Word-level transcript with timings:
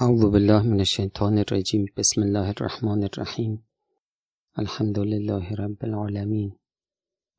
اعوذ 0.00 0.24
بالله 0.32 0.62
من 0.62 0.80
الشیطان 0.80 1.38
الرجیم 1.38 1.86
بسم 1.96 2.22
الله 2.22 2.48
الرحمن 2.48 3.04
الرحیم 3.04 3.68
الحمد 4.56 4.98
لله 4.98 5.54
رب 5.54 5.84
العالمین 5.84 6.58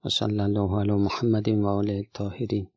و 0.03 0.09
الله 0.21 0.79
علی 0.79 0.91
محمد 0.91 1.47
و 1.47 1.67
آله 1.67 1.93
الطاهرین 1.93 2.71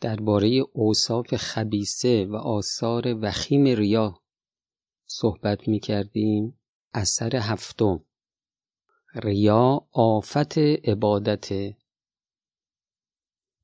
درباره 0.00 0.62
اوصاف 0.72 1.34
خبیسه 1.36 2.26
و 2.26 2.36
آثار 2.36 3.18
وخیم 3.22 3.64
ریا 3.64 4.20
صحبت 5.06 5.68
می 5.68 5.80
کردیم 5.80 6.58
اثر 6.94 7.36
هفتم. 7.36 8.04
ریا 9.14 9.88
آفت 9.92 10.58
عبادت. 10.58 11.52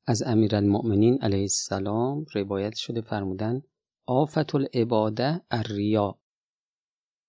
از 0.06 0.22
امیرالمؤمنین 0.22 1.18
علیه 1.22 1.40
السلام 1.40 2.26
روایت 2.34 2.74
شده 2.76 3.00
فرمودن 3.00 3.62
آفت 4.06 4.54
العباده 4.54 5.40
الریا. 5.50 6.18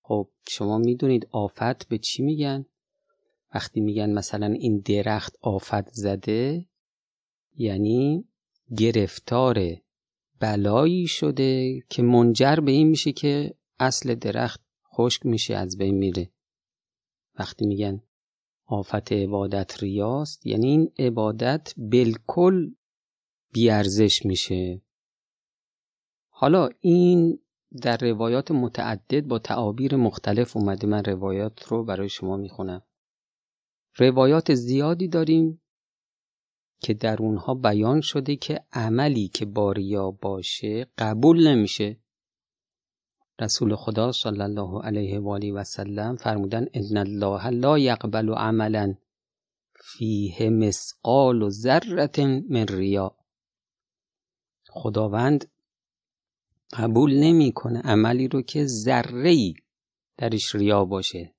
خب 0.02 0.30
شما 0.48 0.77
می‌دونید 0.77 1.27
آفت 1.31 1.88
به 1.88 1.98
چی 1.98 2.23
میگن؟ 2.23 2.66
وقتی 3.54 3.81
میگن 3.81 4.14
مثلا 4.14 4.45
این 4.48 4.80
درخت 4.80 5.38
آفت 5.41 5.94
زده 5.94 6.66
یعنی 7.55 8.26
گرفتار 8.78 9.59
بلایی 10.40 11.08
شده 11.08 11.80
که 11.90 12.02
منجر 12.02 12.55
به 12.55 12.72
این 12.72 12.88
میشه 12.88 13.12
که 13.12 13.55
اصل 13.80 14.16
درخت 14.16 14.62
خشک 14.94 15.26
میشه 15.26 15.55
از 15.55 15.78
بین 15.78 15.95
میره. 15.95 16.31
وقتی 17.40 17.66
میگن 17.66 18.03
آفت 18.66 19.12
عبادت 19.12 19.84
ریاست 19.84 20.45
یعنی 20.45 20.67
این 20.67 20.92
عبادت 21.00 21.73
بالکل 21.78 22.72
بیارزش 23.53 24.26
میشه. 24.26 24.81
حالا 26.43 26.70
این 26.79 27.39
در 27.81 27.97
روایات 27.97 28.52
متعدد 28.52 29.27
با 29.27 29.39
تعابیر 29.39 29.95
مختلف 29.95 30.58
اومده 30.58 30.88
من 30.88 31.03
روایات 31.03 31.63
رو 31.63 31.83
برای 31.83 32.09
شما 32.09 32.38
می‌خونم. 32.38 32.81
روایات 33.97 34.53
زیادی 34.53 35.08
داریم 35.08 35.61
که 36.80 36.94
در 36.94 37.17
اونها 37.19 37.53
بیان 37.53 38.02
شده 38.02 38.35
که 38.35 38.66
عملی 38.72 39.27
که 39.27 39.45
باریا 39.45 40.11
باشه 40.11 40.88
قبول 40.97 41.47
نمیشه. 41.47 42.00
رسول 43.39 43.75
خدا 43.75 44.11
صلی 44.11 44.41
الله 44.41 44.81
علیه 44.81 45.19
و 45.19 45.30
آله 45.30 45.53
و 45.53 45.63
سلم 45.63 46.16
فرمودن 46.16 46.66
ان 46.73 46.97
الله 46.97 47.50
لا 47.50 47.80
یقبل 47.80 48.33
عملا 48.33 48.95
فیه 49.75 50.50
مسقال 50.50 51.41
و 51.41 51.50
ذره 51.50 52.44
من 52.50 52.66
ریا. 52.67 53.16
خداوند 54.69 55.53
قبول 56.73 57.13
نمی‌کنه 57.13 57.79
عملی 57.79 58.27
رو 58.27 58.41
که 58.41 58.66
ذره 58.66 59.29
ای 59.29 59.53
درش 60.17 60.55
ریا 60.55 60.85
باشه. 60.85 61.35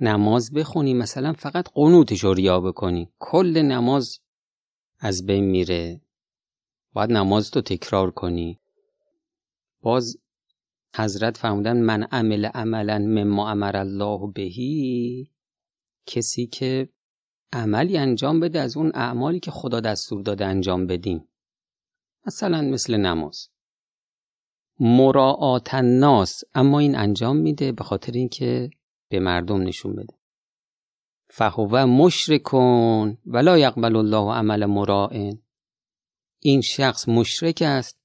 نماز 0.00 0.52
بخونی 0.52 0.94
مثلا 0.94 1.32
فقط 1.32 1.68
قنوتش 1.74 2.24
رو 2.24 2.34
ریا 2.34 2.60
بکنی. 2.60 3.12
کل 3.18 3.62
نماز 3.62 4.20
از 4.98 5.26
بین 5.26 5.44
میره. 5.44 6.00
باید 6.92 7.12
نماز 7.12 7.50
تو 7.50 7.60
تکرار 7.60 8.10
کنی. 8.10 8.60
باز 9.80 10.16
حضرت 10.96 11.36
فرمودن 11.36 11.76
من 11.76 12.02
عمل 12.02 12.44
عملا 12.44 12.98
مما 12.98 13.50
امر 13.50 13.76
الله 13.76 14.32
بهی. 14.34 15.30
کسی 16.06 16.46
که 16.46 16.88
عملی 17.52 17.98
انجام 17.98 18.40
بده 18.40 18.60
از 18.60 18.76
اون 18.76 18.92
اعمالی 18.94 19.40
که 19.40 19.50
خدا 19.50 19.80
دستور 19.80 20.22
داده 20.22 20.46
انجام 20.46 20.86
بدیم. 20.86 21.28
مثلا 22.26 22.62
مثل 22.62 22.96
نماز. 22.96 23.48
مراعات 24.80 25.74
الناس. 25.74 26.42
اما 26.54 26.78
این 26.78 26.96
انجام 26.96 27.36
میده 27.36 27.72
به 27.72 27.84
خاطر 27.84 28.12
اینکه 28.12 28.70
به 29.08 29.20
مردم 29.20 29.62
نشون 29.62 29.96
بده. 29.96 30.18
فهو 31.30 31.86
مشرکون 31.86 33.18
ولا 33.26 33.58
یقبل 33.58 33.96
الله 33.96 34.34
عمل 34.34 34.66
مراعن 34.66 35.42
این 36.40 36.60
شخص 36.60 37.08
مشرک 37.08 37.62
است 37.66 37.98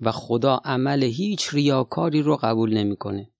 و 0.00 0.12
خدا 0.12 0.60
عمل 0.64 1.02
هیچ 1.02 1.54
ریاکاری 1.54 2.22
رو 2.22 2.36
قبول 2.36 2.76
نمی‌کنه. 2.76 3.30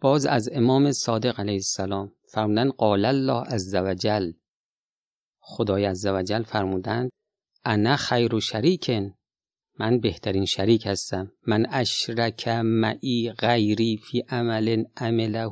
باز 0.00 0.26
از 0.26 0.48
امام 0.52 0.92
صادق 0.92 1.40
علیه 1.40 1.54
السلام 1.54 2.12
فرمودن 2.28 2.70
قال 2.70 3.04
الله 3.04 3.42
عزوجل 3.42 4.32
خدای 5.40 5.84
عزوجل 5.84 6.42
فرمودن 6.42 7.08
انا 7.64 7.96
خیر 7.96 8.34
و 8.34 8.40
شریکن. 8.40 9.14
من 9.78 10.00
بهترین 10.00 10.44
شریک 10.44 10.86
هستم. 10.86 11.32
من 11.46 11.66
اشرک 11.70 12.48
معی 12.48 13.32
غیری 13.32 13.96
فی 13.96 14.20
عمل 14.28 14.84
عمله. 14.96 15.50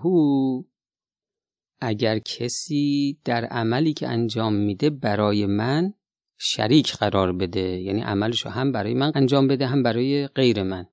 اگر 1.81 2.19
کسی 2.19 3.19
در 3.25 3.45
عملی 3.45 3.93
که 3.93 4.09
انجام 4.09 4.55
میده 4.55 4.91
برای 4.91 5.47
من 5.47 5.95
شریک 6.39 6.93
قرار 6.97 7.33
بده 7.33 7.61
یعنی 7.61 8.01
عملشو 8.01 8.49
هم 8.49 8.73
برای 8.73 8.95
من 8.95 9.13
انجام 9.15 9.49
بده 9.49 9.67
هم 9.67 9.83
برای 9.83 10.27
غیر 10.27 10.63
من. 10.63 10.87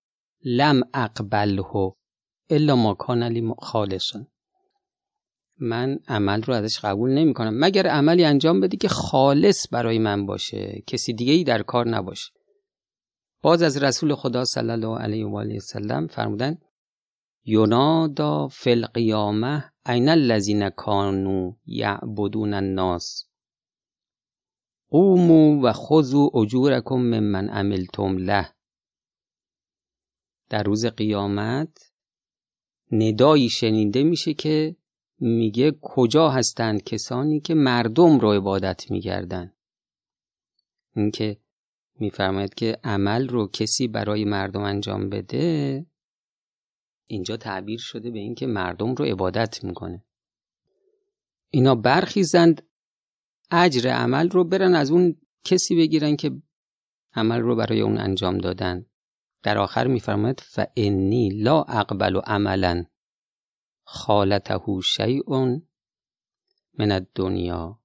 لم 0.45 0.81
اقبله 0.93 1.93
الا 2.49 2.75
ما 2.75 2.93
کان 2.93 3.23
لی 3.23 3.53
خالصا. 3.59 4.27
من 5.59 5.99
عمل 6.07 6.43
رو 6.43 6.53
ازش 6.53 6.79
قبول 6.79 7.09
نمی 7.09 7.33
کنم 7.33 7.59
مگر 7.59 7.87
عملی 7.87 8.25
انجام 8.25 8.59
بده 8.59 8.77
که 8.77 8.87
خالص 8.87 9.67
برای 9.71 9.99
من 9.99 10.25
باشه 10.25 10.83
کسی 10.87 11.13
دیگه 11.13 11.33
ای 11.33 11.43
در 11.43 11.61
کار 11.61 11.87
نباشه. 11.87 12.31
باز 13.43 13.61
از 13.61 13.83
رسول 13.83 14.15
خدا 14.15 14.45
صلی 14.45 14.69
الله 14.69 14.99
علیه 14.99 15.25
و 15.25 15.37
آله 15.37 15.57
وسلم 15.57 16.07
فرمودن 16.07 16.57
ینادا 17.45 18.47
فی 18.47 18.71
القیامه 18.71 19.71
عین 19.85 20.09
الذین 20.09 20.69
کانوا 20.69 21.51
یعبدون 21.65 22.53
الناس. 22.53 23.29
قوموا 24.89 25.59
و 25.63 25.73
خذوا 25.73 26.29
اجورکم 26.33 26.95
ممن 26.95 27.49
عملتم 27.49 28.17
له. 28.17 28.49
در 30.49 30.63
روز 30.63 30.85
قیامت 30.85 31.91
ندایی 32.91 33.49
شنیده 33.49 34.03
میشه 34.03 34.33
که 34.33 34.75
میگه 35.19 35.71
کجا 35.81 36.29
هستند 36.29 36.83
کسانی 36.83 37.39
که 37.39 37.53
مردم 37.53 38.19
رو 38.19 38.31
عبادت 38.31 38.91
میگردن 38.91 39.53
اینکه 40.95 41.42
میفرماید 41.99 42.53
که 42.53 42.77
عمل 42.83 43.27
رو 43.27 43.47
کسی 43.47 43.87
برای 43.87 44.25
مردم 44.25 44.61
انجام 44.61 45.09
بده 45.09 45.85
اینجا 47.07 47.37
تعبیر 47.37 47.79
شده 47.79 48.11
به 48.11 48.19
اینکه 48.19 48.47
مردم 48.47 48.95
رو 48.95 49.05
عبادت 49.05 49.63
می‌کنه. 49.63 50.05
اینا 51.49 51.75
برخیزند 51.75 52.67
اجر 53.51 53.89
عمل 53.89 54.29
رو 54.29 54.43
برن 54.43 54.75
از 54.75 54.91
اون 54.91 55.21
کسی 55.43 55.75
بگیرن 55.75 56.15
که 56.15 56.31
عمل 57.15 57.39
رو 57.39 57.55
برای 57.55 57.81
اون 57.81 57.97
انجام 57.97 58.37
دادن. 58.37 58.85
در 59.43 59.57
آخر 59.57 59.87
میفرماید 59.87 60.39
فانی 60.39 61.29
لا 61.29 61.61
اقبل 61.61 62.17
عملا 62.17 62.85
خالته 63.83 64.59
شیء 64.83 65.59
من 66.79 66.91
الدنیا 66.91 67.82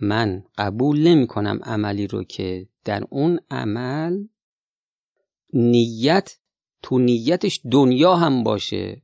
من 0.00 0.44
قبول 0.58 1.08
نمی 1.08 1.26
کنم 1.26 1.60
عملی 1.62 2.06
رو 2.06 2.24
که 2.24 2.68
در 2.84 3.04
اون 3.10 3.40
عمل 3.50 4.26
نیت 5.52 6.38
تو 6.82 6.98
نیتش 6.98 7.60
دنیا 7.72 8.16
هم 8.16 8.42
باشه. 8.44 9.02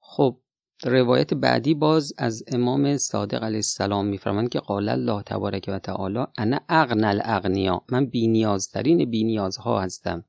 خب 0.00 0.40
روایت 0.84 1.34
بعدی 1.34 1.74
باز 1.74 2.12
از 2.18 2.44
امام 2.46 2.96
صادق 2.96 3.44
علیه 3.44 3.56
السلام 3.56 4.06
میفرمند 4.06 4.48
که 4.48 4.58
قال 4.58 4.88
الله 4.88 5.22
تبارک 5.22 5.64
و 5.68 5.78
تعالی 5.78 6.24
انا 6.38 6.60
اغنى 6.68 7.06
الاغنیا 7.06 7.84
من 7.88 8.06
بینیازترین 8.06 9.10
بینیازها 9.10 9.80
هستم. 9.80 10.24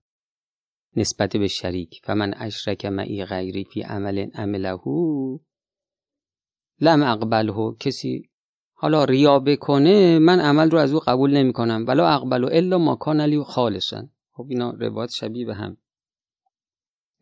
نسبت 0.96 1.38
به 1.38 1.48
شریک. 1.48 2.02
فمن 2.04 2.34
اشرک 2.38 2.86
معی 2.86 3.26
غیری 3.26 3.64
فی 3.64 3.82
عمل 3.82 4.30
عمله 4.34 4.80
لم 6.80 7.04
اقبله. 7.04 7.76
کسی 7.80 8.31
حالا 8.82 9.04
ریا 9.04 9.40
بکنه 9.40 10.20
من 10.20 10.40
عمل 10.40 10.72
رو 10.72 10.78
از 10.78 10.94
او 10.94 11.00
قبول 11.00 11.38
نمی 11.38 11.54
کنم 11.54 11.86
ولا 11.88 12.08
اقبل 12.08 12.46
الا 12.46 12.78
ما 12.78 12.96
کان 12.96 13.22
لی 13.22 13.44
خالصا. 13.44 14.08
خب 14.32 14.46
اینا 14.50 14.72
روایت 14.72 15.10
شبیه 15.10 15.46
به 15.46 15.56
هم. 15.56 15.78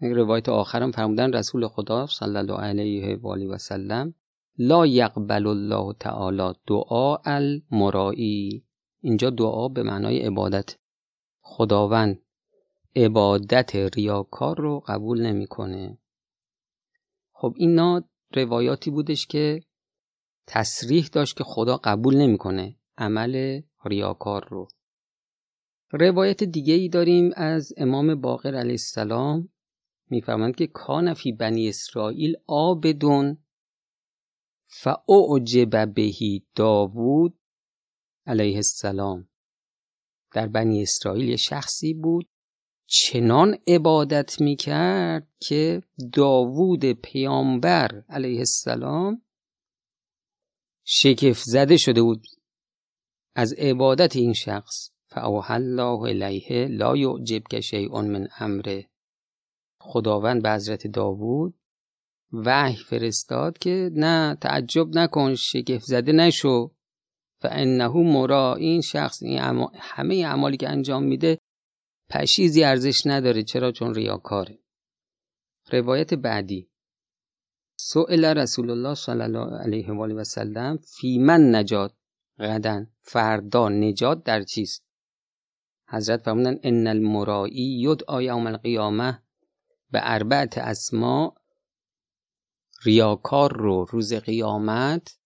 روایت 0.01 0.49
آخرم 0.49 0.91
فرمودن 0.91 1.33
رسول 1.33 1.67
خدا 1.67 2.07
صلی 2.07 2.37
الله 2.37 2.57
علیه 2.57 3.17
و 3.17 3.27
آله 3.27 3.47
و 3.47 3.57
سلم 3.57 4.13
لا 4.57 4.85
یقبل 4.85 5.47
الله 5.47 5.93
تعالی 5.99 6.53
دعا 6.67 7.17
المرائی. 7.25 8.63
اینجا 9.01 9.29
دعا 9.29 9.67
به 9.67 9.83
معنای 9.83 10.19
عبادت. 10.19 10.77
خداوند 11.41 12.19
عبادت 12.95 13.75
ریاکار 13.75 14.57
رو 14.57 14.83
قبول 14.87 15.21
نمی‌کنه. 15.21 15.97
خب 17.33 17.53
اینا 17.57 18.03
روایاتی 18.35 18.91
بودش 18.91 19.27
که 19.27 19.61
تصریح 20.51 21.07
داشت 21.11 21.37
که 21.37 21.43
خدا 21.43 21.77
قبول 21.83 22.17
نمی‌کنه. 22.17 22.75
عمل 22.97 23.61
ریاکار 23.85 24.47
رو. 24.49 24.67
روایت 25.91 26.43
دیگه 26.43 26.73
ای 26.73 26.89
داریم 26.89 27.31
از 27.35 27.73
امام 27.77 28.21
باقر 28.21 28.55
علیه 28.55 28.71
السلام. 28.71 29.49
میفرماند 30.09 30.55
که 30.55 30.67
کان 30.67 31.13
فی 31.13 31.31
بنی 31.31 31.69
اسرائیل 31.69 32.35
آبدون 32.47 33.37
فاعجب 34.67 35.93
بهی 35.93 36.45
داوود 36.55 37.39
علیه 38.25 38.55
السلام. 38.55 39.29
در 40.31 40.47
بنی 40.47 40.81
اسرائیل 40.81 41.29
یه 41.29 41.35
شخصی 41.35 41.93
بود 41.93 42.29
چنان 42.87 43.57
عبادت 43.67 44.41
می‌کرد 44.41 45.27
که 45.39 45.83
داوود 46.13 46.85
پیامبر 46.85 48.03
علیه 48.09 48.39
السلام 48.39 49.21
شگفت 50.91 51.43
زده 51.45 51.77
شده 51.77 52.01
بود. 52.01 52.27
از 53.35 53.53
عبادت 53.53 54.15
این 54.15 54.33
شخص 54.33 54.89
فاوحى 55.07 55.53
الله 55.53 56.01
الیه 56.01 56.67
لا 56.67 56.97
یعجبک 56.97 57.59
شیء 57.59 58.01
من 58.01 58.27
امره. 58.39 58.89
خداوند 59.81 60.43
به 60.43 60.51
حضرت 60.51 60.87
داوود 60.87 61.59
وحی 62.33 62.75
فرستاد 62.75 63.57
که 63.57 63.89
نه 63.93 64.35
تعجب 64.41 64.87
نکن 64.97 65.35
شگفت 65.35 65.85
زده 65.85 66.11
نشو. 66.11 66.71
فانه 67.41 67.87
مرا 67.87 68.55
این 68.55 68.81
شخص 68.81 69.23
این 69.23 69.39
همه 69.79 70.15
اعمالی 70.15 70.57
که 70.57 70.69
انجام 70.69 71.03
میده 71.03 71.39
پشیزی 72.09 72.63
ارزش 72.63 73.01
نداره. 73.05 73.43
چرا؟ 73.43 73.71
چون 73.71 73.95
ریاکاره. 73.95 74.59
روایت 75.71 76.13
بعدی. 76.13 76.68
سئل 77.81 78.25
رسول 78.25 78.69
الله 78.69 78.95
صلی 78.95 79.21
الله 79.21 79.57
علیه 79.57 79.91
و 79.91 80.01
آله 80.01 80.15
و 80.15 80.23
سلم 80.23 80.77
فی 80.77 81.17
من 81.17 81.55
نجات 81.55 81.93
غدن 82.39 82.91
فردا 83.01 83.69
نجات 83.69 84.23
در 84.23 84.43
چیست؟ 84.43 84.85
حضرت 85.87 86.21
فرمودن 86.21 86.59
ان 86.63 86.87
المرائی 86.87 87.79
یدعا 87.81 88.21
یوم 88.21 88.47
القیامه 88.47 89.23
به 89.91 89.99
اربعت 90.03 90.57
اسما 90.57 91.35
ریاکار 92.83 93.57
رو 93.57 93.85
روز 93.89 94.13
قیامت 94.13 95.19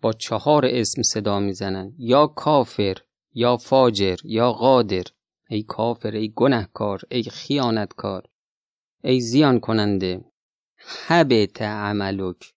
با 0.00 0.12
چهار 0.12 0.66
اسم 0.66 1.02
صدا 1.02 1.40
می‌زنن. 1.40 1.94
یا 1.98 2.26
کافر 2.26 2.96
یا 3.32 3.56
فاجر 3.56 4.16
یا 4.24 4.52
قادر. 4.52 5.04
ای 5.50 5.62
کافر 5.62 6.10
ای 6.10 6.32
گنهکار 6.36 7.00
ای 7.10 7.22
خیانتکار 7.22 8.28
ای 9.04 9.20
زیان 9.20 9.60
کننده 9.60 10.31
حبت 10.86 11.62
عملک. 11.62 12.54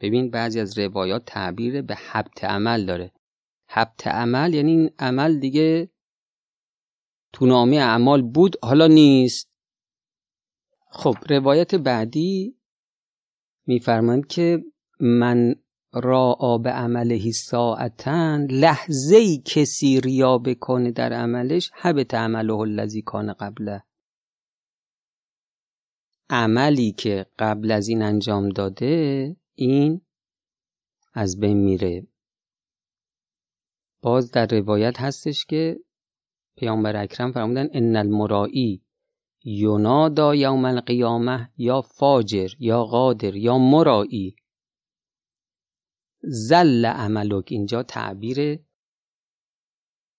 ببین 0.00 0.30
بعضی 0.30 0.60
از 0.60 0.78
روایات 0.78 1.24
تعبیر 1.24 1.82
به 1.82 1.94
حبت 1.94 2.44
عمل 2.44 2.86
داره. 2.86 3.12
حبت 3.68 4.06
عمل 4.06 4.54
یعنی 4.54 4.70
این 4.70 4.90
عمل 4.98 5.38
دیگه 5.38 5.90
تو 7.32 7.46
نامه 7.46 7.76
اعمال 7.76 8.22
بود 8.22 8.56
حالا 8.62 8.86
نیست. 8.86 9.50
خب 10.90 11.16
روایت 11.30 11.74
بعدی 11.74 12.56
میفرماند 13.66 14.26
که 14.26 14.64
من 15.00 15.54
را 15.92 16.58
به 16.62 16.70
عمله 16.70 17.32
ساعتن 17.32 18.46
لحظه 18.50 19.16
ای 19.16 19.42
کسی 19.44 20.00
ریا 20.00 20.38
بکنه 20.38 20.90
در 20.90 21.12
عملش 21.12 21.70
حبت 21.74 22.14
عمله 22.14 22.54
الذی 22.54 23.02
کان 23.02 23.32
قبله. 23.32 23.82
عملی 26.30 26.92
که 26.92 27.26
قبل 27.38 27.70
از 27.70 27.88
این 27.88 28.02
انجام 28.02 28.48
داده 28.48 29.36
این 29.54 30.00
از 31.12 31.40
بین 31.40 31.56
میره. 31.56 32.06
باز 34.02 34.30
در 34.30 34.46
روایت 34.46 35.00
هستش 35.00 35.44
که 35.44 35.80
پیامبر 36.56 36.96
اکرم 36.96 37.32
فرمودن 37.32 37.68
ان 37.72 37.96
المرائی 37.96 38.82
یونادا 39.44 40.34
یوم 40.34 40.64
القیامه 40.64 41.52
یا 41.56 41.82
فاجر 41.82 42.50
یا 42.58 42.84
قادر 42.84 43.36
یا 43.36 43.58
مرایی. 43.58 44.36
زل 46.22 46.84
عملک. 46.84 47.44
اینجا 47.48 47.82
تعبیر 47.82 48.58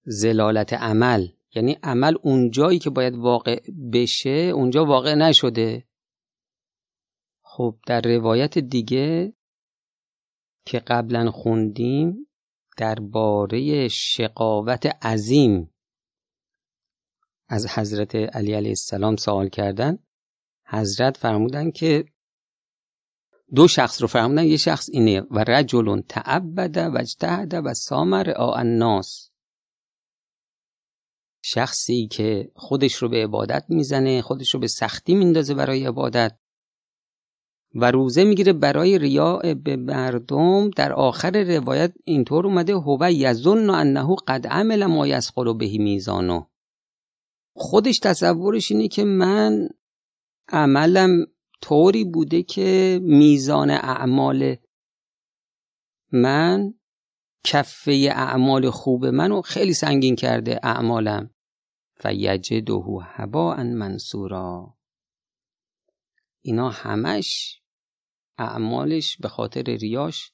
زلالت 0.06 0.74
عمل. 0.74 1.28
یعنی 1.56 1.78
عمل 1.84 2.16
اونجایی 2.22 2.80
که 2.80 2.90
باید 2.90 3.16
واقع 3.16 3.62
بشه 3.94 4.30
اونجا 4.30 4.86
واقع 4.86 5.16
نشده. 5.16 5.87
خب 7.58 7.80
در 7.88 8.02
روایت 8.02 8.58
دیگه 8.58 9.34
که 10.66 10.80
قبلا 10.80 11.32
خوندیم 11.32 12.28
درباره 12.78 13.88
شقاوت 13.88 14.86
عظیم 14.86 15.74
از 17.48 17.68
حضرت 17.68 18.16
علی 18.16 18.54
علیه 18.54 18.70
السلام 18.70 19.16
سوال 19.16 19.50
کردن. 19.50 20.00
حضرت 20.66 21.18
فرمودن 21.18 21.72
که 21.72 22.06
دو 23.56 23.68
شخص 23.68 24.02
رو 24.02 24.08
فرمودن 24.08 24.44
یه 24.44 24.58
شخص 24.58 24.90
اینه 24.90 25.22
و 25.22 25.40
رجل 25.48 26.02
تعبد 26.02 26.78
و 26.78 26.98
اجتهد 26.98 27.54
و 27.66 27.74
سامر 27.74 28.34
الناس. 28.38 29.32
شخصی 31.44 32.08
که 32.08 32.52
خودش 32.56 32.94
رو 32.96 33.10
به 33.10 33.24
عبادت 33.24 33.66
می‌زنه 33.70 34.22
خودش 34.22 34.54
رو 34.54 34.60
به 34.60 34.68
سختی 34.68 35.16
میندازه 35.16 35.54
برای 35.54 35.86
عبادت. 35.86 36.40
و 37.76 37.92
روزه 37.92 38.24
می‌گیره 38.24 38.54
برای 38.54 38.98
ریاء 38.98 39.54
به 39.54 39.76
مردم. 39.76 40.70
در 40.70 40.94
آخر 40.94 41.44
روایت 41.44 41.94
اینطور 42.04 42.48
اومده 42.48 42.76
هو 42.76 43.08
یظن 43.12 43.70
انه 43.70 44.16
قد 44.28 44.48
عمل 44.48 44.86
ما 44.86 45.08
یسقل 45.08 45.54
بهی 45.54 45.78
میزانو 45.78 46.46
خودش 47.56 48.00
تصورش 48.00 48.72
اینه 48.72 48.88
که 48.88 49.04
من 49.04 49.70
عملم 50.50 51.26
طوری 51.62 52.04
بوده 52.04 52.44
که 52.44 53.00
میزان 53.04 53.70
اعمال 53.70 54.56
من 56.12 56.74
کفه 57.44 58.10
اعمال 58.12 58.70
خوب 58.70 59.06
منو 59.06 59.42
خیلی 59.42 59.74
سنگین 59.74 60.16
کرده 60.16 60.60
اعمالم. 60.64 61.30
فیجده 62.00 62.74
هباء 63.04 63.64
منصورا 63.64 64.78
اینا 66.48 66.70
همش 66.70 67.62
اعمالش 68.38 69.18
به 69.18 69.28
خاطر 69.28 69.62
ریاش 69.62 70.32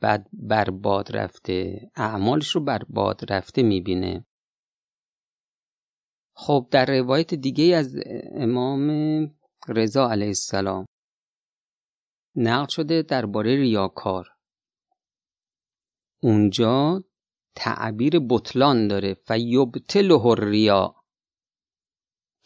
بعد 0.00 0.28
برباد 0.32 1.16
رفته. 1.16 1.90
اعمالش 1.96 2.48
رو 2.48 2.64
برباد 2.64 3.32
رفته 3.32 3.62
می‌بینه. 3.62 4.26
خب 6.36 6.68
در 6.70 6.86
روایت 6.86 7.34
دیگه 7.34 7.76
از 7.76 7.96
امام 8.32 8.90
رضا 9.68 10.10
علیه 10.10 10.26
السلام 10.26 10.86
نقل 12.36 12.66
شده 12.68 13.02
درباره 13.02 13.56
ریاکار. 13.56 14.28
اونجا 16.22 17.04
تعبیر 17.56 18.20
بطلان 18.30 18.88
داره. 18.88 19.14
فیبتله 19.14 20.34
ریا 20.38 20.94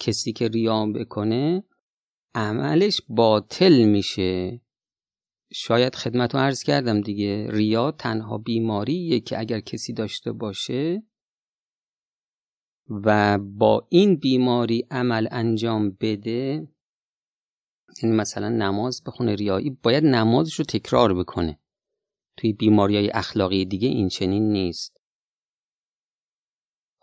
کسی 0.01 0.33
که 0.33 0.49
ریا 0.49 0.87
بکنه 0.87 1.65
عملش 2.35 3.01
باطل 3.09 3.85
میشه. 3.85 4.61
شاید 5.53 5.95
خدمت 5.95 6.35
رو 6.35 6.41
عرض 6.41 6.63
کردم 6.63 7.01
دیگه. 7.01 7.47
ریا 7.51 7.91
تنها 7.91 8.39
بیماریه 8.39 9.21
که 9.21 9.39
اگر 9.39 9.61
کسی 9.61 9.93
داشته 9.93 10.33
باشه 10.33 11.03
و 12.91 13.39
با 13.39 13.87
این 13.89 14.17
بیماری 14.17 14.87
عمل 14.91 15.29
انجام 15.31 15.91
بده 16.01 16.69
یعنی 18.03 18.17
مثلا 18.17 18.49
نماز 18.49 19.03
بخونه 19.07 19.35
ریایی 19.35 19.71
باید 19.71 20.05
نمازش 20.05 20.55
رو 20.55 20.65
تکرار 20.65 21.15
بکنه. 21.15 21.59
توی 22.37 22.53
بیماری 22.53 22.97
های 22.97 23.11
اخلاقی 23.11 23.65
دیگه 23.65 23.89
این 23.89 24.09
چنین 24.09 24.53
نیست. 24.53 24.94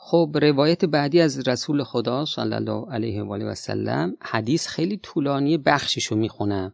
خب 0.03 0.38
روایت 0.41 0.86
بعدی 0.86 1.22
از 1.22 1.48
رسول 1.48 1.84
خدا 1.84 2.25
صلی 2.25 2.53
الله 2.53 2.91
علیه 2.91 3.24
و 3.24 3.34
آله 3.34 3.46
و 3.46 3.55
سلم 3.55 4.17
حدیث 4.22 4.67
خیلی 4.67 4.98
طولانی 4.98 5.58
بخششو 5.58 6.15
می‌خونم 6.15 6.74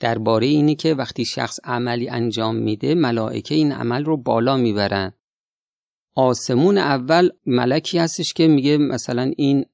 درباره 0.00 0.46
اینه 0.46 0.74
که 0.74 0.94
وقتی 0.94 1.24
شخص 1.24 1.60
عملی 1.64 2.08
انجام 2.08 2.56
میده 2.56 2.94
ملائکه 2.94 3.54
این 3.54 3.72
عمل 3.72 4.04
رو 4.04 4.16
بالا 4.16 4.56
می‌برن. 4.56 5.12
آسمون 6.14 6.78
اول 6.78 7.30
ملکی 7.46 7.98
هستش 7.98 8.32
که 8.32 8.48
میگه 8.48 8.78
مثلا 8.78 9.32
این 9.36 9.64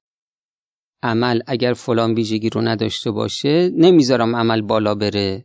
عمل 1.02 1.40
اگر 1.46 1.72
فلان 1.72 2.14
ویژگی 2.14 2.50
رو 2.50 2.60
نداشته 2.60 3.10
باشه 3.10 3.70
نمی‌ذارم 3.70 4.36
عمل 4.36 4.60
بالا 4.60 4.94
بره. 4.94 5.44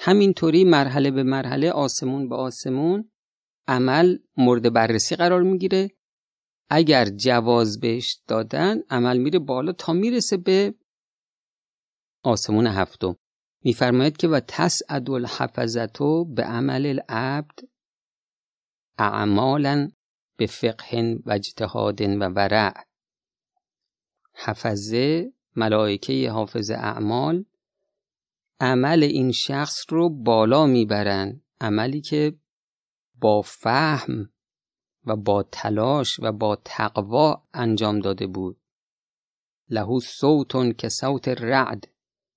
همینطوری 0.00 0.64
مرحله 0.64 1.10
به 1.10 1.22
مرحله 1.22 1.70
آسمون 1.70 2.28
به 2.28 2.36
آسمون 2.36 3.10
عمل 3.68 4.18
مورد 4.36 4.72
بررسی 4.72 5.16
قرار 5.16 5.42
می‌گیره. 5.42 5.97
اگر 6.70 7.04
جواز 7.04 7.80
بهش 7.80 8.20
دادن 8.26 8.80
عمل 8.90 9.18
میره 9.18 9.38
بالا 9.38 9.72
تا 9.72 9.92
می‌رسه 9.92 10.36
به 10.36 10.74
آسمون 12.22 12.66
هفتم. 12.66 13.16
میفرماید 13.64 14.16
که 14.16 14.28
و 14.28 14.40
تسعد 14.48 15.10
الحفظتو 15.10 16.24
به 16.24 16.42
عمل 16.42 16.86
العبد 16.86 17.58
اعمالا 18.98 19.90
به 20.36 20.46
فقه 20.46 21.18
و 21.26 21.32
اجتهاد 21.32 22.00
و 22.00 22.24
ورع 22.24 22.84
حفظه 24.34 25.32
ملائکه 25.56 26.30
حافظ 26.30 26.70
اعمال 26.70 27.44
عمل 28.60 29.02
این 29.02 29.32
شخص 29.32 29.84
رو 29.88 30.08
بالا 30.10 30.66
می‌برن. 30.66 31.40
عملی 31.60 32.00
که 32.00 32.38
با 33.14 33.42
فهم 33.42 34.30
و 35.08 35.16
با 35.16 35.42
تلاش 35.42 36.20
و 36.20 36.32
با 36.32 36.58
تقوا 36.64 37.42
انجام 37.54 38.00
داده 38.00 38.26
بود. 38.26 38.56
لهو 39.70 40.00
صوت 40.00 40.78
که 40.78 40.88
صوت 40.88 41.28
رعد 41.28 41.88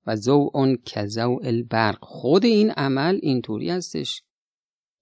و 0.07 0.15
زوع 0.15 0.75
که 0.85 1.05
زوع 1.05 1.41
البرق. 1.43 1.97
خود 2.01 2.45
این 2.45 2.71
عمل 2.71 3.19
اینطوری 3.21 3.69
هستش 3.69 4.23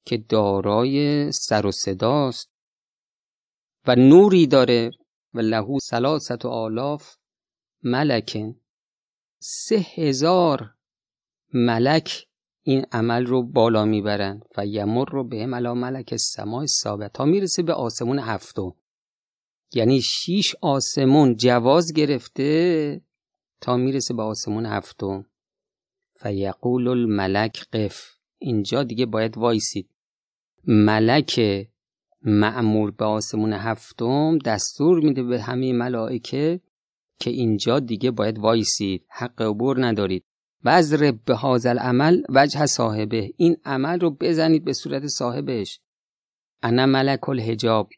که 0.05 0.17
دارای 0.17 1.31
سر 1.31 1.65
و 1.65 1.71
صداست 1.71 2.49
و 3.87 3.95
نوری 3.95 4.47
داره 4.47 4.91
و 5.33 5.39
لهو 5.39 5.79
سلاست 5.79 6.45
و 6.45 6.47
آلاف 6.47 7.15
ملکن 7.83 8.55
سه 9.39 9.75
هزار 9.75 10.75
ملک 11.53 12.28
این 12.69 12.85
عمل 12.91 13.25
رو 13.25 13.43
بالا 13.43 13.85
می‌برن 13.85 14.41
و 14.57 14.65
یمر 14.65 15.09
رو 15.09 15.23
به 15.23 15.37
علا 15.37 15.73
ملک 15.73 16.15
سمای 16.15 16.67
ثابت 16.67 17.13
تا 17.13 17.25
می‌رسه 17.25 17.63
به 17.63 17.73
آسمون 17.73 18.19
هفتم. 18.19 18.73
یعنی 19.73 20.01
شیش 20.01 20.55
آسمون 20.61 21.35
جواز 21.35 21.93
گرفته 21.93 23.01
تا 23.61 23.77
می‌رسه 23.77 24.13
به 24.13 24.21
آسمون 24.23 24.65
هفتم. 24.65 25.25
فیقول 26.15 26.87
الملک 26.87 27.65
قف. 27.73 28.03
اینجا 28.37 28.83
دیگه 28.83 29.05
باید 29.05 29.37
وایسید. 29.37 29.89
ملک 30.67 31.41
معمور 32.21 32.91
به 32.91 33.05
آسمون 33.05 33.53
هفتم 33.53 34.37
دستور 34.37 34.99
میده 34.99 35.23
به 35.23 35.41
همه 35.41 35.73
ملائکه 35.73 36.61
که 37.19 37.29
اینجا 37.29 37.79
دیگه 37.79 38.11
باید 38.11 38.39
وایسید. 38.39 39.05
حق 39.09 39.41
عبور 39.41 39.85
ندارید. 39.85 40.25
و 40.63 40.69
از 40.69 40.93
رب 40.93 41.29
هازل 41.29 41.79
عمل 41.79 42.23
وجه 42.29 42.65
صاحبه. 42.65 43.33
این 43.37 43.57
عمل 43.65 43.99
رو 43.99 44.09
بزنید 44.09 44.65
به 44.65 44.73
صورت 44.73 45.07
صاحبش. 45.07 45.79
انا 46.63 46.85
ملک 46.85 47.29
الحجاب. 47.29 47.89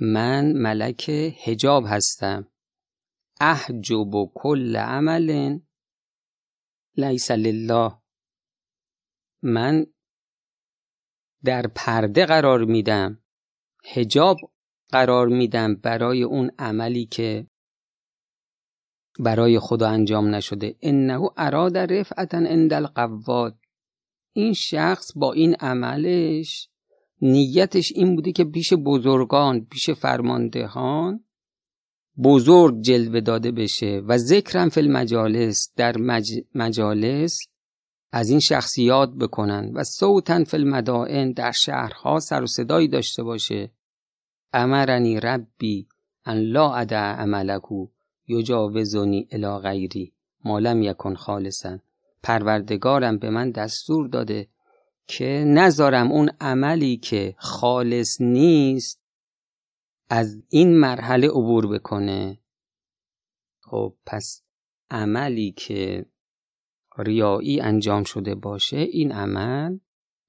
من 0.00 0.52
ملک 0.52 1.10
حجاب 1.44 1.84
هستم. 1.86 2.48
احجب 3.40 4.10
کل 4.34 4.76
عمل 4.76 5.58
لیس 6.96 7.30
لله. 7.30 7.92
من 9.42 9.86
در 11.44 11.66
پرده 11.66 12.26
قرار 12.26 12.64
میدم. 12.64 13.22
حجاب 13.94 14.36
قرار 14.88 15.28
میدم 15.28 15.74
برای 15.74 16.22
اون 16.22 16.50
عملی 16.58 17.06
که 17.06 17.46
برای 19.18 19.58
خدا 19.58 19.88
انجام 19.88 20.34
نشده. 20.34 20.76
انه 20.82 21.30
اراد 21.36 21.78
رفعتا 21.78 22.38
عند 22.38 22.72
القواد. 22.72 23.58
این 24.32 24.52
شخص 24.52 25.12
با 25.16 25.32
این 25.32 25.54
عملش 25.54 26.68
نیتش 27.22 27.92
این 27.94 28.16
بوده 28.16 28.32
که 28.32 28.44
پیش 28.44 28.72
بزرگان 28.72 29.64
پیش 29.64 29.90
فرماندهان 29.90 31.24
بزرگ 32.24 32.80
جلوه 32.80 33.20
داده 33.20 33.52
بشه. 33.52 34.02
و 34.06 34.18
ذکرم 34.18 34.68
فی 34.68 34.80
المجالس 34.80 35.72
در 35.76 35.98
مج... 35.98 36.32
مجالس 36.54 37.38
از 38.12 38.30
این 38.30 38.40
شخصیات 38.40 39.10
بکنن. 39.10 39.72
و 39.74 39.84
صوتن 39.84 40.44
فی 40.44 40.56
المدائن 40.56 41.32
در 41.32 41.52
شهرها 41.52 42.20
سر 42.20 42.42
و 42.42 42.46
صدایی 42.46 42.88
داشته 42.88 43.22
باشه. 43.22 43.70
امرنی 44.52 45.20
ربی 45.20 45.88
ان 46.24 46.38
لا 46.38 46.74
ادع 46.74 47.14
عملکو. 47.14 47.86
یجاوزنی 48.28 49.28
الی 49.30 49.58
غیری 49.58 50.12
مالم 50.44 50.82
یکن 50.82 51.14
خالصا. 51.14 51.78
پروردگارم 52.22 53.18
به 53.18 53.30
من 53.30 53.50
دستور 53.50 54.08
داده 54.08 54.48
که 55.06 55.44
نذارم 55.46 56.12
اون 56.12 56.30
عملی 56.40 56.96
که 56.96 57.34
خالص 57.38 58.20
نیست 58.20 59.00
از 60.10 60.42
این 60.48 60.76
مرحله 60.76 61.28
عبور 61.28 61.66
بکنه. 61.66 62.38
خب 63.60 63.94
پس 64.06 64.42
عملی 64.90 65.52
که 65.52 66.06
ریایی 66.98 67.60
انجام 67.60 68.04
شده 68.04 68.34
باشه 68.34 68.76
این 68.76 69.12
عمل 69.12 69.78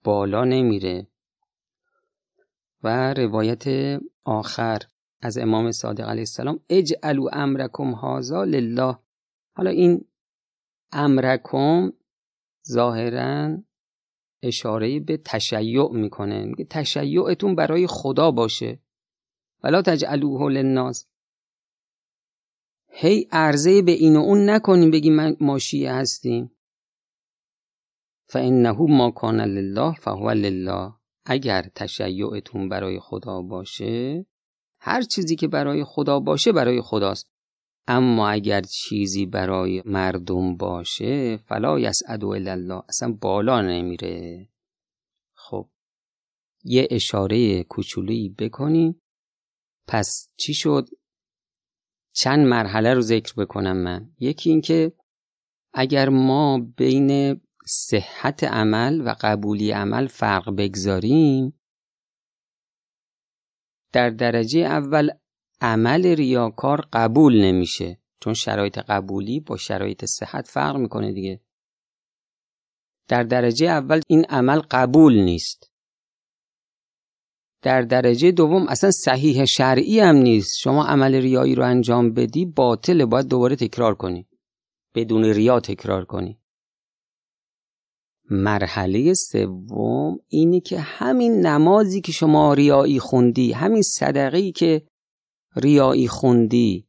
بالا 0.03 0.45
نمیره. 0.45 1.07
و 2.83 3.13
روایت 3.13 3.65
آخر 4.23 4.81
از 5.21 5.37
امام 5.37 5.71
صادق 5.71 6.03
علیه 6.09 6.21
السلام 6.21 6.59
اجعلوا 6.69 7.29
امرکم 7.33 7.91
هازا 7.91 8.43
لله. 8.43 8.97
حالا 9.55 9.69
این 9.69 10.05
امرکم 10.91 11.91
ظاهرا 12.67 13.57
اشاره 14.43 14.99
به 14.99 15.17
تشیع 15.17 15.89
می‌کنه. 15.91 16.45
میگه 16.45 16.65
تشیعتون 16.65 17.55
برای 17.55 17.87
خدا 17.87 18.31
باشه. 18.31 18.79
ولا 19.63 19.81
تجعلوه 19.81 20.51
للناس. 20.51 21.07
هی 22.87 23.27
عرضه 23.31 23.81
به 23.81 23.91
این 23.91 24.15
و 24.15 24.19
اون 24.19 24.49
نکنیم 24.49 24.91
بگیم 24.91 25.15
من 25.15 25.37
ما 25.39 25.59
شیعه 25.59 25.93
هستیم. 25.93 26.51
فانه 28.27 28.81
ما 28.81 29.11
کان 29.11 29.41
لله 29.41 29.93
فهو 29.93 30.29
لله. 30.29 30.93
اگر 31.25 31.69
تشیعتون 31.75 32.69
برای 32.69 32.99
خدا 32.99 33.41
باشه 33.41 34.25
هر 34.79 35.01
چیزی 35.01 35.35
که 35.35 35.47
برای 35.47 35.83
خدا 35.83 36.19
باشه 36.19 36.51
برای 36.51 36.81
خداست. 36.81 37.27
اما 37.87 38.29
اگر 38.29 38.61
چیزی 38.61 39.25
برای 39.25 39.83
مردم 39.85 40.57
باشه 40.57 41.37
فلا 41.37 41.79
یسعد 41.79 42.23
الا 42.23 42.51
الله 42.51 42.83
اصلا 42.89 43.11
بالا 43.21 43.61
نمیره. 43.61 44.49
خب 45.33 45.69
یه 46.63 46.87
اشاره 46.91 47.63
کوچولویی 47.63 48.29
بکنیم 48.29 49.01
پس 49.87 50.29
چی 50.37 50.53
شد؟ 50.53 50.89
چند 52.13 52.47
مرحله 52.47 52.93
رو 52.93 53.01
ذکر 53.01 53.33
بکنم 53.33 53.77
من. 53.77 54.11
یکی 54.19 54.49
اینکه 54.49 54.93
اگر 55.73 56.09
ما 56.09 56.59
بین 56.77 57.41
صحت 57.65 58.43
عمل 58.43 59.01
و 59.01 59.15
قبولی 59.21 59.71
عمل 59.71 60.07
فرق 60.07 60.55
بگذاریم 60.57 61.58
در 63.91 64.09
درجه 64.09 64.59
اول 64.59 65.09
عمل 65.61 66.05
ریاکار 66.05 66.87
قبول 66.93 67.41
نمیشه 67.41 67.99
چون 68.19 68.33
شرایط 68.33 68.77
قبولی 68.77 69.39
با 69.39 69.57
شرایط 69.57 70.05
صحت 70.05 70.47
فرق 70.47 70.75
می‌کنه 70.77 71.11
دیگه. 71.11 71.41
در 73.07 73.23
درجه 73.23 73.67
اول 73.67 74.01
این 74.07 74.25
عمل 74.25 74.59
قبول 74.71 75.13
نیست. 75.19 75.71
در 77.61 77.81
درجه 77.81 78.31
دوم 78.31 78.67
اصلا 78.67 78.91
صحیح 78.91 79.45
شرعی 79.45 79.99
هم 79.99 80.15
نیست. 80.15 80.57
شما 80.59 80.85
عمل 80.85 81.15
ریایی 81.15 81.55
رو 81.55 81.63
انجام 81.63 82.13
بدی 82.13 82.45
باطله 82.45 83.05
باید 83.05 83.27
دوباره 83.27 83.55
تکرار 83.55 83.95
کنی. 83.95 84.27
بدون 84.95 85.23
ریا 85.23 85.59
تکرار 85.59 86.05
کنی. 86.05 86.39
مرحله 88.29 89.13
سوم 89.13 90.19
اینه 90.27 90.59
که 90.59 90.79
همین 90.79 91.45
نمازی 91.45 92.01
که 92.01 92.11
شما 92.11 92.53
ریایی 92.53 92.99
خوندی 92.99 93.51
همین 93.51 93.81
صدقی 93.81 94.51
که 94.51 94.87
ریایی 95.55 96.07
خوندی 96.07 96.87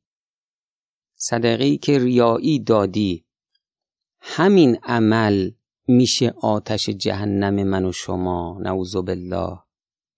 صدقی 1.17 1.77
که 1.77 1.99
ریایی 1.99 2.59
دادی 2.59 3.25
همین 4.21 4.79
عمل 4.83 5.51
میشه 5.89 6.35
آتش 6.41 6.89
جهنم 6.89 7.55
من 7.55 7.85
و 7.85 7.93
شما. 7.93 8.59
نعوذ 8.63 8.97
بالله 8.97 9.59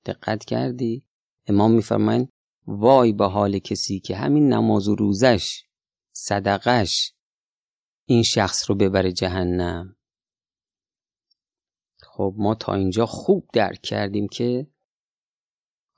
دقت 0.06 0.44
کردی؟ 0.44 1.04
امام 1.46 1.72
میفرماین 1.72 2.28
وای 2.66 3.12
به 3.12 3.26
حال 3.26 3.58
کسی 3.58 4.00
که 4.00 4.16
همین 4.16 4.52
نماز 4.52 4.88
و 4.88 4.94
روزش 4.94 5.62
صدقش 6.12 7.12
این 8.06 8.22
شخص 8.22 8.70
رو 8.70 8.76
ببره 8.76 9.12
جهنم. 9.12 9.96
خب 12.14 12.34
ما 12.36 12.54
تا 12.54 12.74
اینجا 12.74 13.06
خوب 13.06 13.48
درک 13.52 13.82
کردیم 13.82 14.28
که 14.28 14.66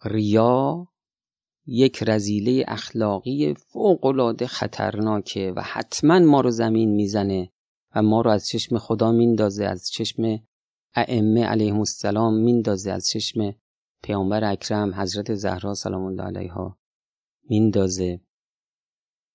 ریا 0.04 0.88
یک 1.66 2.04
رزیله 2.06 2.64
اخلاقی 2.68 3.54
فوقالعاده 3.54 4.46
خطرناکه 4.46 5.52
و 5.56 5.62
حتما 5.62 6.18
ما 6.18 6.40
رو 6.40 6.50
زمین 6.50 6.90
می‌زنه 6.90 7.50
و 7.94 8.02
ما 8.02 8.20
رو 8.20 8.30
از 8.30 8.48
چشم 8.48 8.78
خدا 8.78 9.12
میندازه 9.12 9.64
از 9.64 9.90
چشم 9.90 10.22
ائمه 10.94 11.44
علیهم 11.44 11.78
السلام 11.78 12.34
میندازه 12.34 12.92
از 12.92 13.08
چشم 13.08 13.54
پیامبر 14.02 14.44
اکرم 14.44 14.94
حضرت 14.94 15.34
زهرا 15.34 15.74
سلام 15.74 16.04
الله 16.04 16.22
علیها 16.22 16.78
میندازه. 17.48 18.20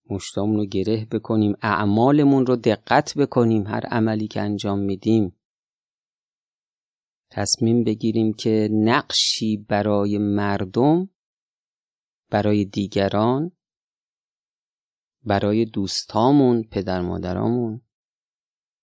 مشتامون 0.10 0.58
رو 0.58 0.66
گره 0.66 1.08
بکنیم 1.12 1.56
اعمالمون 1.62 2.46
رو 2.46 2.56
دقت 2.56 3.18
بکنیم 3.18 3.68
هر 3.68 3.86
عملی 3.86 4.28
که 4.28 4.42
انجام 4.42 4.80
میدیم. 4.80 5.39
تصمیم 7.32 7.84
بگیریم 7.84 8.34
که 8.34 8.70
نقشی 8.72 9.58
برای 9.58 10.18
مردم 10.18 11.10
برای 12.30 12.66
دیگران 12.66 13.52
برای 15.24 15.66
دوستامون 15.66 16.64
پدر 16.64 17.02
مادرامون 17.02 17.82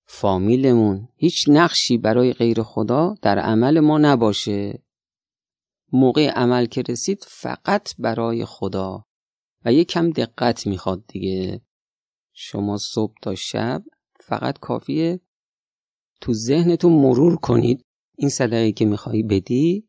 فامیلمون. 0.07 1.09
هیچ 1.17 1.45
نقشی 1.49 1.99
برای 1.99 2.33
غیر 2.33 2.63
خدا 2.63 3.15
در 3.23 3.39
عمل 3.39 3.81
ما 3.81 3.99
نباشه. 3.99 4.83
موقع 5.93 6.31
عمل 6.31 6.67
که 6.67 6.83
رسید 6.89 7.25
فقط 7.29 7.89
برای 7.99 8.45
خدا. 8.45 9.07
و 9.65 9.73
یه 9.73 9.85
کم 9.85 10.11
دقت 10.11 10.67
می‌خواد 10.67 11.07
دیگه. 11.07 11.61
شما 12.33 12.77
صبح 12.77 13.15
تا 13.23 13.35
شب 13.35 13.85
فقط 14.21 14.59
کافیه 14.59 15.21
تو 16.21 16.33
ذهنتون 16.33 16.93
مرور 16.93 17.37
کنید. 17.37 17.86
این 18.17 18.29
صدقه 18.29 18.73
که 18.73 18.85
میخوایی 18.85 19.23
بدی 19.23 19.89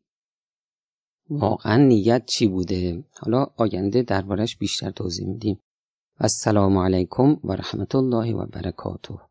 واقعا 1.30 1.76
نیت 1.76 2.26
چی 2.26 2.46
بوده؟ 2.46 3.04
حالا 3.20 3.46
آینده 3.56 4.02
دربارش 4.02 4.56
بیشتر 4.56 4.90
توضیح 4.90 5.28
میدیم. 5.28 5.60
السلام 6.20 6.78
علیکم 6.78 7.36
و 7.44 7.52
رحمت 7.52 7.94
الله 7.94 8.34
و 8.34 8.46
برکاته. 8.46 9.27